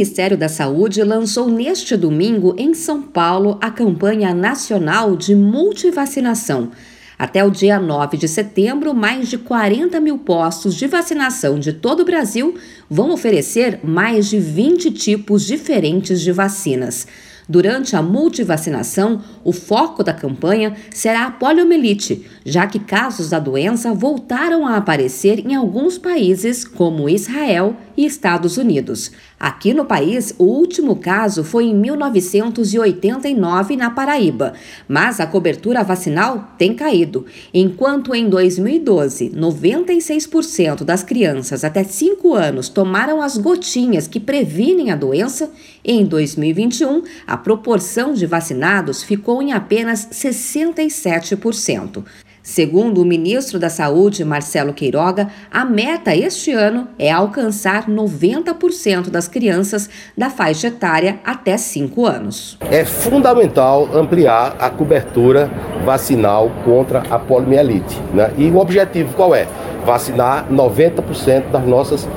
Ministério 0.00 0.38
da 0.38 0.48
Saúde 0.48 1.04
lançou 1.04 1.46
neste 1.46 1.94
domingo 1.94 2.54
em 2.56 2.72
São 2.72 3.02
Paulo 3.02 3.58
a 3.60 3.70
campanha 3.70 4.32
nacional 4.32 5.14
de 5.14 5.34
multivacinação. 5.34 6.70
Até 7.18 7.44
o 7.44 7.50
dia 7.50 7.78
9 7.78 8.16
de 8.16 8.26
setembro, 8.26 8.94
mais 8.94 9.28
de 9.28 9.36
40 9.36 10.00
mil 10.00 10.16
postos 10.16 10.74
de 10.74 10.86
vacinação 10.86 11.58
de 11.58 11.74
todo 11.74 12.00
o 12.00 12.04
Brasil 12.06 12.54
vão 12.88 13.10
oferecer 13.10 13.80
mais 13.84 14.30
de 14.30 14.38
20 14.38 14.90
tipos 14.92 15.44
diferentes 15.44 16.22
de 16.22 16.32
vacinas. 16.32 17.06
Durante 17.50 17.96
a 17.96 18.00
multivacinação, 18.00 19.20
o 19.42 19.52
foco 19.52 20.04
da 20.04 20.14
campanha 20.14 20.76
será 20.88 21.26
a 21.26 21.30
poliomielite, 21.32 22.24
já 22.44 22.64
que 22.64 22.78
casos 22.78 23.28
da 23.28 23.40
doença 23.40 23.92
voltaram 23.92 24.64
a 24.66 24.76
aparecer 24.76 25.40
em 25.40 25.56
alguns 25.56 25.98
países, 25.98 26.64
como 26.64 27.10
Israel 27.10 27.76
e 28.00 28.06
Estados 28.06 28.56
Unidos. 28.56 29.12
Aqui 29.38 29.74
no 29.74 29.84
país, 29.84 30.34
o 30.38 30.44
último 30.44 30.96
caso 30.96 31.44
foi 31.44 31.66
em 31.66 31.74
1989 31.74 33.76
na 33.76 33.90
Paraíba, 33.90 34.54
mas 34.88 35.20
a 35.20 35.26
cobertura 35.26 35.84
vacinal 35.84 36.54
tem 36.56 36.74
caído. 36.74 37.26
Enquanto 37.52 38.14
em 38.14 38.26
2012, 38.26 39.28
96% 39.30 40.82
das 40.82 41.02
crianças 41.02 41.62
até 41.62 41.84
5 41.84 42.34
anos 42.34 42.70
tomaram 42.70 43.20
as 43.20 43.36
gotinhas 43.36 44.08
que 44.08 44.18
previnem 44.18 44.90
a 44.90 44.96
doença, 44.96 45.50
em 45.84 46.06
2021 46.06 47.02
a 47.26 47.36
proporção 47.36 48.14
de 48.14 48.24
vacinados 48.24 49.02
ficou 49.02 49.42
em 49.42 49.52
apenas 49.52 50.08
67%. 50.10 52.02
Segundo 52.42 53.02
o 53.02 53.04
ministro 53.04 53.58
da 53.58 53.68
Saúde, 53.68 54.24
Marcelo 54.24 54.72
Queiroga, 54.72 55.28
a 55.50 55.64
meta 55.64 56.16
este 56.16 56.52
ano 56.52 56.88
é 56.98 57.10
alcançar 57.10 57.86
90% 57.86 59.10
das 59.10 59.28
crianças 59.28 59.90
da 60.16 60.30
faixa 60.30 60.68
etária 60.68 61.20
até 61.24 61.58
5 61.58 62.06
anos. 62.06 62.56
É 62.70 62.84
fundamental 62.84 63.88
ampliar 63.94 64.56
a 64.58 64.70
cobertura 64.70 65.50
vacinal 65.84 66.50
contra 66.64 67.00
a 67.10 67.18
poliomielite. 67.18 68.00
Né? 68.14 68.32
E 68.38 68.50
o 68.50 68.56
objetivo 68.56 69.12
qual 69.14 69.34
é? 69.34 69.46
Vacinar 69.84 70.46
90% 70.50 71.50
das 71.50 71.66
nossas 71.66 72.08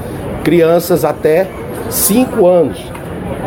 crianças 0.43 1.03
até 1.03 1.49
5 1.89 2.47
anos. 2.47 2.81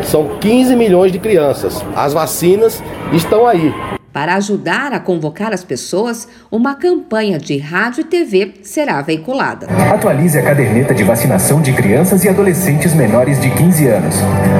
São 0.03 0.37
15 0.39 0.75
milhões 0.75 1.11
de 1.11 1.17
crianças. 1.17 1.83
As 1.95 2.13
vacinas 2.13 2.83
estão 3.11 3.47
aí. 3.47 3.73
Para 4.17 4.33
ajudar 4.33 4.93
a 4.93 4.99
convocar 4.99 5.53
as 5.53 5.63
pessoas, 5.63 6.27
uma 6.49 6.73
campanha 6.73 7.37
de 7.37 7.59
rádio 7.59 8.01
e 8.01 8.03
TV 8.03 8.55
será 8.63 8.99
veiculada. 8.99 9.67
Atualize 9.93 10.39
a 10.39 10.41
caderneta 10.41 10.91
de 10.91 11.03
vacinação 11.03 11.61
de 11.61 11.71
crianças 11.71 12.23
e 12.23 12.27
adolescentes 12.27 12.95
menores 12.95 13.39
de 13.39 13.47
15 13.51 13.85
anos. 13.85 14.15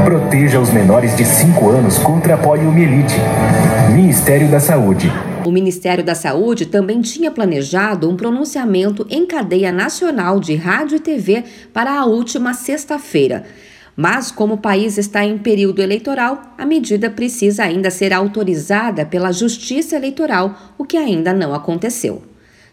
Proteja 0.05 0.59
os 0.59 0.71
menores 0.71 1.17
de 1.17 1.25
5 1.25 1.69
anos 1.71 1.97
contra 1.97 2.35
a 2.35 2.37
poliomielite. 2.37 3.15
Ministério 3.95 4.47
da 4.47 4.59
Saúde. 4.59 5.11
O 5.43 5.49
Ministério 5.49 6.03
da 6.03 6.13
Saúde 6.13 6.67
também 6.67 7.01
tinha 7.01 7.31
planejado 7.31 8.07
um 8.07 8.15
pronunciamento 8.15 9.07
em 9.09 9.25
cadeia 9.25 9.71
nacional 9.71 10.39
de 10.39 10.53
rádio 10.53 10.97
e 10.97 10.99
TV 10.99 11.43
para 11.73 11.99
a 11.99 12.05
última 12.05 12.53
sexta-feira. 12.53 13.43
Mas, 13.99 14.31
como 14.31 14.53
o 14.53 14.57
país 14.59 14.99
está 14.99 15.25
em 15.25 15.39
período 15.39 15.81
eleitoral, 15.81 16.53
a 16.55 16.67
medida 16.67 17.09
precisa 17.09 17.63
ainda 17.63 17.89
ser 17.89 18.13
autorizada 18.13 19.03
pela 19.03 19.31
Justiça 19.31 19.95
Eleitoral, 19.95 20.75
o 20.77 20.85
que 20.85 20.97
ainda 20.97 21.33
não 21.33 21.51
aconteceu. 21.51 22.21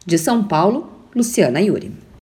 De 0.04 0.18
São 0.18 0.44
Paulo, 0.44 1.08
Luciana 1.16 1.62
Yuri. 1.62 2.03